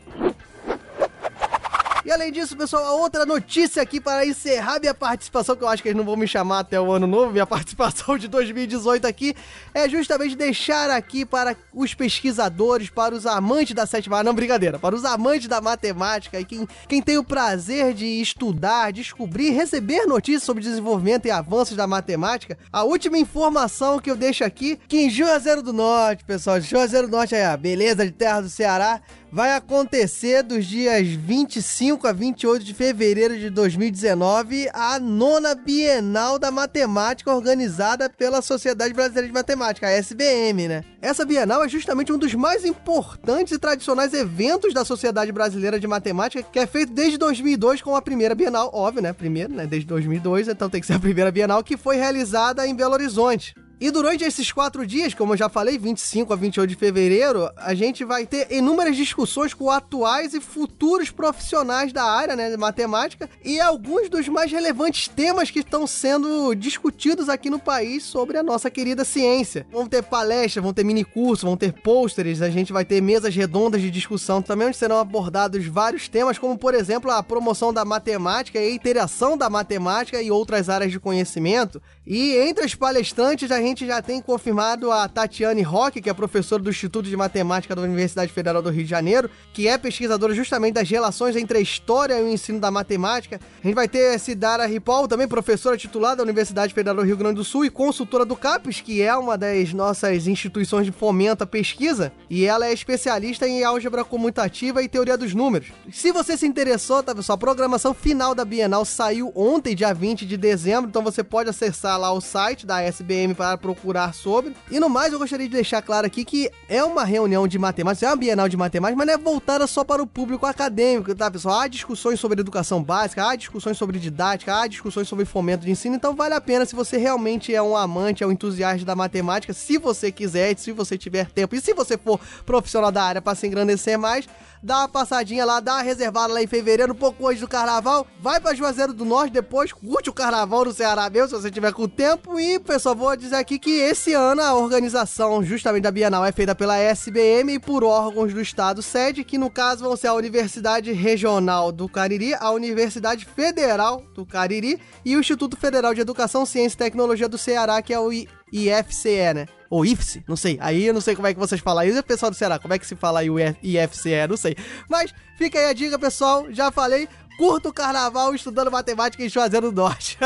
E 2.09 2.11
além 2.11 2.31
disso, 2.31 2.57
pessoal, 2.57 2.83
a 2.85 2.93
outra 2.93 3.23
notícia 3.23 3.83
aqui 3.83 4.01
para 4.01 4.25
encerrar 4.25 4.79
minha 4.79 4.95
participação, 4.95 5.55
que 5.55 5.63
eu 5.63 5.67
acho 5.67 5.83
que 5.83 5.89
eles 5.89 5.95
não 5.95 6.03
vão 6.03 6.15
me 6.15 6.27
chamar 6.27 6.61
até 6.61 6.81
o 6.81 6.91
ano 6.91 7.05
novo, 7.05 7.31
minha 7.31 7.45
participação 7.45 8.17
de 8.17 8.27
2018 8.27 9.05
aqui, 9.05 9.35
é 9.75 9.87
justamente 9.87 10.35
deixar 10.35 10.89
aqui 10.89 11.23
para 11.23 11.55
os 11.71 11.93
pesquisadores, 11.93 12.89
para 12.89 13.13
os 13.13 13.27
amantes 13.27 13.75
da 13.75 13.85
sétima 13.85 14.23
não, 14.23 14.33
brincadeira, 14.33 14.79
para 14.79 14.95
os 14.95 15.05
amantes 15.05 15.47
da 15.47 15.61
matemática 15.61 16.39
e 16.39 16.45
quem, 16.45 16.67
quem 16.87 16.99
tem 16.99 17.19
o 17.19 17.23
prazer 17.23 17.93
de 17.93 18.07
estudar, 18.19 18.91
descobrir, 18.91 19.51
receber 19.51 20.07
notícias 20.07 20.41
sobre 20.41 20.63
desenvolvimento 20.63 21.27
e 21.27 21.31
avanços 21.31 21.77
da 21.77 21.85
matemática, 21.85 22.57
a 22.73 22.83
última 22.83 23.19
informação 23.19 23.99
que 23.99 24.09
eu 24.09 24.15
deixo 24.15 24.43
aqui, 24.43 24.79
que 24.87 24.97
em 24.97 25.11
Juazeiro 25.11 25.61
do 25.61 25.71
Norte, 25.71 26.25
pessoal, 26.25 26.59
Juazeiro 26.59 27.07
do 27.07 27.15
Norte 27.15 27.35
é 27.35 27.45
a 27.45 27.55
beleza 27.55 28.03
de 28.03 28.11
terra 28.11 28.41
do 28.41 28.49
Ceará, 28.49 28.99
vai 29.31 29.53
acontecer 29.53 30.43
dos 30.43 30.65
dias 30.65 31.07
25 31.07 32.07
a 32.07 32.11
28 32.11 32.63
de 32.63 32.73
fevereiro 32.73 33.37
de 33.37 33.49
2019 33.49 34.69
a 34.73 34.99
nona 34.99 35.53
Bienal 35.53 36.39
da 36.39 36.49
Matemática 36.49 37.33
organizada 37.33 38.09
pela 38.09 38.41
Sociedade 38.41 38.93
Brasileira 38.93 39.27
de 39.27 39.33
Matemática, 39.33 39.87
a 39.87 39.91
SBM, 39.91 40.67
né? 40.67 40.83
Essa 41.01 41.25
Bienal 41.25 41.63
é 41.63 41.69
justamente 41.69 42.11
um 42.11 42.17
dos 42.17 42.33
mais 42.33 42.65
importantes 42.65 43.53
e 43.53 43.59
tradicionais 43.59 44.13
eventos 44.13 44.73
da 44.73 44.83
Sociedade 44.83 45.31
Brasileira 45.31 45.79
de 45.79 45.87
Matemática, 45.87 46.43
que 46.43 46.59
é 46.59 46.65
feito 46.65 46.91
desde 46.91 47.17
2002 47.17 47.81
com 47.81 47.95
a 47.95 48.01
primeira 48.01 48.33
Bienal, 48.33 48.71
óbvio, 48.73 49.01
né? 49.01 49.13
Primeiro, 49.13 49.53
né? 49.53 49.67
Desde 49.67 49.87
2002, 49.87 50.47
então 50.47 50.69
tem 50.69 50.81
que 50.81 50.87
ser 50.87 50.93
a 50.93 50.99
primeira 50.99 51.31
Bienal 51.31 51.63
que 51.63 51.77
foi 51.77 51.97
realizada 51.97 52.65
em 52.65 52.75
Belo 52.75 52.93
Horizonte. 52.93 53.53
E 53.81 53.89
durante 53.91 54.25
esses 54.25 54.51
quatro 54.51 54.85
dias, 54.85 55.13
como 55.13 55.31
eu 55.31 55.37
já 55.37 55.47
falei, 55.47 55.77
25 55.77 56.33
a 56.33 56.35
28 56.35 56.69
de 56.69 56.75
fevereiro, 56.75 57.49
a 57.55 57.73
gente 57.73 58.03
vai 58.03 58.25
ter 58.25 58.51
inúmeras 58.51 58.97
discussões 58.97 59.53
com 59.53 59.71
atuais 59.71 60.33
e 60.33 60.41
futuros 60.41 61.09
profissionais 61.09 61.93
da 61.93 62.03
área 62.03 62.35
né, 62.35 62.49
de 62.49 62.57
matemática 62.57 63.29
e 63.43 63.57
alguns 63.57 64.09
dos 64.09 64.27
mais 64.27 64.51
relevantes 64.51 65.07
temas 65.07 65.49
que 65.49 65.59
estão 65.59 65.87
sendo 65.87 66.53
discutidos 66.55 67.29
aqui 67.29 67.49
no 67.49 67.57
país 67.57 68.03
sobre 68.03 68.37
a 68.37 68.43
nossa 68.43 68.69
querida 68.69 69.05
ciência. 69.05 69.65
Vão 69.71 69.87
ter 69.87 70.03
palestras, 70.03 70.61
vão 70.61 70.73
ter 70.73 70.83
mini 70.83 71.05
cursos, 71.05 71.43
vão 71.43 71.55
ter 71.55 71.71
pôsteres, 71.71 72.41
a 72.41 72.49
gente 72.49 72.73
vai 72.73 72.83
ter 72.83 73.01
mesas 73.01 73.33
redondas 73.33 73.81
de 73.81 73.89
discussão 73.89 74.41
também, 74.41 74.67
onde 74.67 74.75
serão 74.75 74.97
abordados 74.97 75.65
vários 75.65 76.09
temas, 76.09 76.37
como 76.37 76.57
por 76.57 76.73
exemplo 76.73 77.09
a 77.09 77.23
promoção 77.23 77.71
da 77.71 77.85
matemática 77.85 78.59
e 78.59 78.67
a 78.67 78.75
interação 78.75 79.37
da 79.37 79.49
matemática 79.49 80.21
e 80.21 80.29
outras 80.29 80.67
áreas 80.67 80.91
de 80.91 80.99
conhecimento. 80.99 81.81
E 82.05 82.35
entre 82.35 82.65
os 82.65 82.75
palestrantes, 82.75 83.51
a 83.51 83.61
gente 83.61 83.68
já 83.75 84.01
tem 84.01 84.21
confirmado 84.21 84.91
a 84.91 85.07
Tatiane 85.07 85.61
Roque, 85.61 86.01
que 86.01 86.09
é 86.09 86.13
professora 86.13 86.61
do 86.61 86.69
Instituto 86.69 87.07
de 87.07 87.15
Matemática 87.15 87.75
da 87.75 87.81
Universidade 87.81 88.31
Federal 88.31 88.61
do 88.61 88.69
Rio 88.69 88.83
de 88.83 88.89
Janeiro, 88.89 89.29
que 89.53 89.67
é 89.67 89.77
pesquisadora 89.77 90.33
justamente 90.33 90.73
das 90.75 90.89
relações 90.89 91.35
entre 91.35 91.57
a 91.57 91.61
história 91.61 92.19
e 92.19 92.23
o 92.23 92.29
ensino 92.29 92.59
da 92.59 92.71
matemática. 92.71 93.39
A 93.63 93.67
gente 93.67 93.75
vai 93.75 93.87
ter 93.87 94.19
Cidara 94.19 94.65
Ripoll, 94.65 95.07
também 95.07 95.27
professora 95.27 95.77
titular 95.77 96.15
da 96.15 96.23
Universidade 96.23 96.73
Federal 96.73 96.95
do 96.95 97.03
Rio 97.03 97.17
Grande 97.17 97.35
do 97.35 97.43
Sul 97.43 97.65
e 97.65 97.69
consultora 97.69 98.25
do 98.25 98.35
CAPES, 98.35 98.81
que 98.81 99.01
é 99.01 99.15
uma 99.15 99.37
das 99.37 99.73
nossas 99.73 100.27
instituições 100.27 100.85
de 100.85 100.91
fomento 100.91 101.43
à 101.43 101.47
pesquisa, 101.47 102.11
e 102.29 102.45
ela 102.45 102.67
é 102.67 102.73
especialista 102.73 103.47
em 103.47 103.63
álgebra 103.63 104.03
comutativa 104.03 104.81
e 104.81 104.87
teoria 104.89 105.17
dos 105.17 105.33
números. 105.33 105.67
Se 105.91 106.11
você 106.11 106.37
se 106.37 106.45
interessou, 106.45 107.03
tá 107.03 107.13
pessoal, 107.13 107.35
a 107.35 107.39
programação 107.39 107.93
final 107.93 108.33
da 108.33 108.45
Bienal 108.45 108.85
saiu 108.85 109.31
ontem, 109.35 109.75
dia 109.75 109.93
20 109.93 110.25
de 110.25 110.37
dezembro, 110.37 110.89
então 110.89 111.03
você 111.03 111.23
pode 111.23 111.49
acessar 111.49 111.99
lá 111.99 112.11
o 112.11 112.21
site 112.21 112.65
da 112.65 112.81
SBM 112.81 113.33
para 113.33 113.57
procurar 113.59 114.13
sobre. 114.13 114.55
E 114.71 114.79
no 114.79 114.89
mais, 114.89 115.13
eu 115.13 115.19
gostaria 115.19 115.47
de 115.47 115.53
deixar 115.53 115.81
claro 115.81 116.07
aqui 116.07 116.25
que 116.25 116.49
é 116.67 116.83
uma 116.83 117.03
reunião 117.03 117.47
de 117.47 117.59
matemática, 117.59 118.05
é 118.05 118.09
uma 118.09 118.15
Bienal 118.15 118.49
de 118.49 118.57
matemática, 118.57 118.97
mas 118.97 119.07
não 119.07 119.13
é 119.13 119.17
voltada 119.17 119.65
só 119.67 119.83
para 119.83 120.01
o 120.01 120.07
público 120.07 120.45
acadêmico, 120.45 121.13
tá, 121.15 121.29
pessoal? 121.29 121.59
Há 121.59 121.67
discussões 121.67 122.19
sobre 122.19 122.41
educação 122.41 122.83
básica, 122.83 123.27
há 123.27 123.35
discussões 123.35 123.77
sobre 123.77 123.99
didática, 123.99 124.55
há 124.55 124.67
discussões 124.67 125.07
sobre 125.07 125.25
fomento 125.25 125.65
de 125.65 125.71
ensino, 125.71 125.95
então 125.95 126.15
vale 126.15 126.33
a 126.33 126.41
pena 126.41 126.65
se 126.65 126.75
você 126.75 126.97
realmente 126.97 127.53
é 127.53 127.61
um 127.61 127.75
amante, 127.75 128.23
é 128.23 128.27
um 128.27 128.31
entusiasta 128.31 128.85
da 128.85 128.95
matemática, 128.95 129.53
se 129.53 129.77
você 129.77 130.11
quiser, 130.11 130.57
se 130.57 130.71
você 130.71 130.97
tiver 130.97 131.29
tempo 131.29 131.55
e 131.55 131.61
se 131.61 131.73
você 131.73 131.97
for 131.97 132.19
profissional 132.45 132.91
da 132.91 133.03
área 133.03 133.21
para 133.21 133.35
se 133.35 133.47
engrandecer 133.47 133.97
mais, 133.97 134.27
dá 134.61 134.79
uma 134.79 134.89
passadinha 134.89 135.45
lá, 135.45 135.59
dá 135.59 135.75
uma 135.75 135.81
reservada 135.81 136.33
lá 136.33 136.41
em 136.41 136.47
fevereiro, 136.47 136.93
um 136.93 136.95
pouco 136.95 137.27
antes 137.27 137.41
do 137.41 137.47
carnaval, 137.47 138.05
vai 138.21 138.39
pra 138.39 138.53
Juazeiro 138.53 138.93
do 138.93 139.05
Norte 139.05 139.31
depois, 139.31 139.71
curte 139.71 140.09
o 140.09 140.13
carnaval 140.13 140.65
no 140.65 140.73
Ceará 140.73 141.09
mesmo, 141.09 141.29
se 141.29 141.41
você 141.41 141.51
tiver 141.51 141.73
com 141.73 141.87
tempo. 141.87 142.39
E, 142.39 142.59
pessoal, 142.59 142.95
vou 142.95 143.15
dizer 143.15 143.35
aqui 143.35 143.48
que 143.57 143.79
esse 143.79 144.13
ano 144.13 144.41
a 144.41 144.53
organização 144.53 145.43
justamente 145.43 145.83
da 145.83 145.91
Bienal 145.91 146.23
é 146.23 146.31
feita 146.31 146.53
pela 146.53 146.77
SBM 146.77 147.53
e 147.53 147.59
por 147.59 147.83
órgãos 147.83 148.33
do 148.33 148.41
estado 148.41 148.83
sede, 148.83 149.23
que 149.23 149.37
no 149.37 149.49
caso 149.49 149.83
vão 149.83 149.95
ser 149.95 150.07
a 150.07 150.13
Universidade 150.13 150.91
Regional 150.91 151.71
do 151.71 151.89
Cariri, 151.89 152.35
a 152.35 152.51
Universidade 152.51 153.25
Federal 153.25 154.03
do 154.13 154.25
Cariri 154.25 154.79
e 155.03 155.15
o 155.15 155.19
Instituto 155.19 155.57
Federal 155.57 155.95
de 155.95 156.01
Educação, 156.01 156.45
Ciência 156.45 156.75
e 156.75 156.77
Tecnologia 156.77 157.27
do 157.27 157.37
Ceará, 157.37 157.81
que 157.81 157.93
é 157.93 157.99
o 157.99 158.11
IFCE, 158.11 159.33
né? 159.33 159.45
Ou 159.69 159.85
IFCE, 159.85 160.23
não 160.27 160.35
sei. 160.35 160.57
Aí 160.61 160.85
eu 160.85 160.93
não 160.93 161.01
sei 161.01 161.15
como 161.15 161.27
é 161.27 161.33
que 161.33 161.39
vocês 161.39 161.61
falam. 161.61 161.85
E 161.85 161.97
o 161.97 162.03
pessoal 162.03 162.31
do 162.31 162.35
Ceará, 162.35 162.59
como 162.59 162.73
é 162.73 162.79
que 162.79 162.85
se 162.85 162.95
fala 162.95 163.19
aí 163.19 163.29
o 163.29 163.39
IFCE? 163.39 164.27
Não 164.27 164.35
sei. 164.37 164.55
Mas 164.89 165.13
fica 165.37 165.59
aí 165.59 165.65
a 165.65 165.73
dica, 165.73 165.97
pessoal. 165.97 166.47
Já 166.51 166.71
falei. 166.71 167.07
Curta 167.39 167.69
o 167.69 167.73
carnaval 167.73 168.35
estudando 168.35 168.69
matemática 168.69 169.23
em 169.23 169.29
Juazeiro 169.29 169.71
do 169.71 169.81
Norte. 169.81 170.17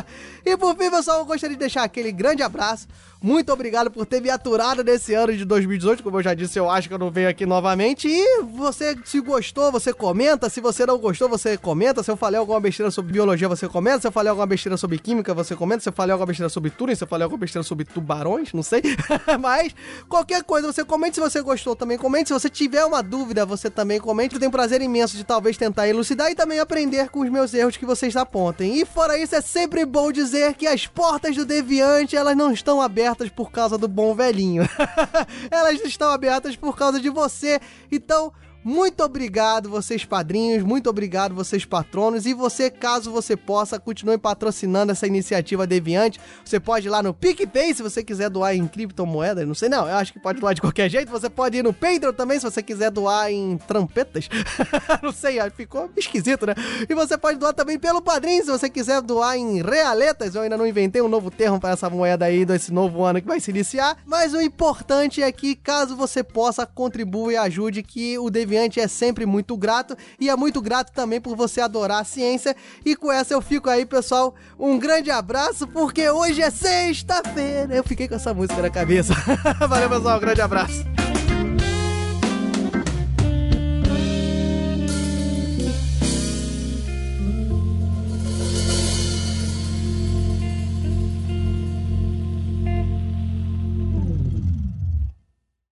e 0.42 0.56
por 0.56 0.74
fim, 0.74 0.90
pessoal, 0.90 1.18
eu 1.18 1.26
gostaria 1.26 1.54
de 1.54 1.60
deixar 1.60 1.82
aquele 1.82 2.10
grande 2.10 2.42
abraço 2.42 2.88
muito 3.22 3.52
obrigado 3.52 3.88
por 3.88 4.04
ter 4.04 4.20
me 4.20 4.28
aturado 4.28 4.82
nesse 4.82 5.14
ano 5.14 5.32
de 5.32 5.44
2018. 5.44 6.02
Como 6.02 6.18
eu 6.18 6.22
já 6.22 6.34
disse, 6.34 6.58
eu 6.58 6.68
acho 6.68 6.88
que 6.88 6.94
eu 6.94 6.98
não 6.98 7.08
venho 7.08 7.28
aqui 7.28 7.46
novamente. 7.46 8.08
E 8.08 8.42
você, 8.42 8.96
se 9.04 9.20
gostou, 9.20 9.70
você 9.70 9.92
comenta. 9.92 10.50
Se 10.50 10.60
você 10.60 10.84
não 10.84 10.98
gostou, 10.98 11.28
você 11.28 11.56
comenta. 11.56 12.02
Se 12.02 12.10
eu 12.10 12.16
falei 12.16 12.40
alguma 12.40 12.58
besteira 12.58 12.90
sobre 12.90 13.12
biologia, 13.12 13.48
você 13.48 13.68
comenta. 13.68 14.00
Se 14.00 14.06
eu 14.08 14.12
falei 14.12 14.30
alguma 14.30 14.46
besteira 14.46 14.76
sobre 14.76 14.98
química, 14.98 15.32
você 15.32 15.54
comenta. 15.54 15.82
Se 15.82 15.88
eu 15.88 15.92
falei 15.92 16.12
alguma 16.12 16.26
besteira 16.26 16.48
sobre 16.48 16.70
Turing, 16.70 16.96
se 16.96 17.04
eu 17.04 17.08
falei 17.08 17.22
alguma 17.22 17.38
besteira 17.38 17.62
sobre 17.62 17.84
tubarões, 17.84 18.52
não 18.52 18.62
sei. 18.62 18.82
Mas 19.38 19.72
qualquer 20.08 20.42
coisa, 20.42 20.72
você 20.72 20.84
comente. 20.84 21.14
Se 21.14 21.20
você 21.20 21.40
gostou, 21.40 21.76
também 21.76 21.96
comente. 21.96 22.26
Se 22.26 22.34
você 22.34 22.50
tiver 22.50 22.84
uma 22.84 23.04
dúvida, 23.04 23.46
você 23.46 23.70
também 23.70 24.00
comente. 24.00 24.34
Eu 24.34 24.40
tenho 24.40 24.50
prazer 24.50 24.82
imenso 24.82 25.16
de 25.16 25.22
talvez 25.22 25.56
tentar 25.56 25.86
elucidar 25.86 26.28
e 26.32 26.34
também 26.34 26.58
aprender 26.58 27.08
com 27.08 27.20
os 27.20 27.30
meus 27.30 27.54
erros 27.54 27.76
que 27.76 27.86
vocês 27.86 28.16
apontem. 28.16 28.80
E 28.80 28.84
fora 28.84 29.16
isso, 29.16 29.36
é 29.36 29.40
sempre 29.40 29.86
bom 29.86 30.10
dizer 30.10 30.54
que 30.54 30.66
as 30.66 30.88
portas 30.88 31.36
do 31.36 31.46
Deviante, 31.46 32.16
elas 32.16 32.36
não 32.36 32.50
estão 32.50 32.82
abertas 32.82 33.11
abertas 33.12 33.28
por 33.30 33.50
causa 33.50 33.76
do 33.76 33.86
bom 33.86 34.14
velhinho. 34.14 34.62
Elas 35.50 35.80
estão 35.84 36.10
abertas 36.10 36.56
por 36.56 36.76
causa 36.76 37.00
de 37.00 37.10
você. 37.10 37.60
Então, 37.90 38.32
muito 38.64 39.02
obrigado, 39.02 39.68
vocês 39.68 40.04
padrinhos, 40.04 40.62
muito 40.62 40.88
obrigado, 40.88 41.34
vocês 41.34 41.64
patronos. 41.64 42.26
E 42.26 42.32
você, 42.32 42.70
caso 42.70 43.10
você 43.10 43.36
possa, 43.36 43.78
continue 43.78 44.16
patrocinando 44.16 44.92
essa 44.92 45.06
iniciativa 45.06 45.66
Deviante. 45.66 46.20
Você 46.44 46.60
pode 46.60 46.86
ir 46.86 46.90
lá 46.90 47.02
no 47.02 47.12
PicPay 47.12 47.74
se 47.74 47.82
você 47.82 48.04
quiser 48.04 48.30
doar 48.30 48.54
em 48.54 48.68
criptomoedas. 48.68 49.46
Não 49.46 49.54
sei, 49.54 49.68
não, 49.68 49.88
eu 49.88 49.96
acho 49.96 50.12
que 50.12 50.20
pode 50.20 50.40
doar 50.40 50.54
de 50.54 50.60
qualquer 50.60 50.88
jeito. 50.88 51.10
Você 51.10 51.28
pode 51.28 51.58
ir 51.58 51.64
no 51.64 51.72
Patreon 51.72 52.12
também 52.12 52.38
se 52.38 52.44
você 52.44 52.62
quiser 52.62 52.90
doar 52.92 53.32
em 53.32 53.58
trampetas. 53.58 54.28
não 55.02 55.10
sei, 55.10 55.38
ficou 55.50 55.90
esquisito, 55.96 56.46
né? 56.46 56.54
E 56.88 56.94
você 56.94 57.18
pode 57.18 57.38
doar 57.38 57.54
também 57.54 57.80
pelo 57.80 58.00
padrinho 58.00 58.44
se 58.44 58.50
você 58.50 58.70
quiser 58.70 59.02
doar 59.02 59.36
em 59.36 59.60
realetas. 59.60 60.36
Eu 60.36 60.42
ainda 60.42 60.56
não 60.56 60.66
inventei 60.66 61.02
um 61.02 61.08
novo 61.08 61.32
termo 61.32 61.58
para 61.58 61.70
essa 61.70 61.90
moeda 61.90 62.26
aí 62.26 62.44
desse 62.44 62.72
novo 62.72 63.02
ano 63.02 63.20
que 63.20 63.26
vai 63.26 63.40
se 63.40 63.50
iniciar. 63.50 63.96
Mas 64.06 64.32
o 64.32 64.40
importante 64.40 65.20
é 65.20 65.32
que, 65.32 65.56
caso 65.56 65.96
você 65.96 66.22
possa, 66.22 66.64
contribua 66.64 67.32
e 67.32 67.36
ajude 67.36 67.82
que 67.82 68.16
o 68.18 68.30
Deviante 68.30 68.51
Deviante 68.52 68.80
é 68.80 68.86
sempre 68.86 69.24
muito 69.24 69.56
grato 69.56 69.96
e 70.20 70.28
é 70.28 70.36
muito 70.36 70.60
grato 70.60 70.92
também 70.92 71.18
por 71.18 71.34
você 71.34 71.62
adorar 71.62 72.00
a 72.00 72.04
ciência. 72.04 72.54
E 72.84 72.94
com 72.94 73.10
essa 73.10 73.32
eu 73.32 73.40
fico 73.40 73.70
aí, 73.70 73.86
pessoal. 73.86 74.34
Um 74.58 74.78
grande 74.78 75.10
abraço, 75.10 75.66
porque 75.66 76.10
hoje 76.10 76.42
é 76.42 76.50
sexta-feira. 76.50 77.74
Eu 77.74 77.82
fiquei 77.82 78.06
com 78.06 78.14
essa 78.14 78.34
música 78.34 78.60
na 78.60 78.68
cabeça. 78.68 79.14
Valeu, 79.66 79.88
pessoal. 79.88 80.18
Um 80.18 80.20
grande 80.20 80.42
abraço. 80.42 80.84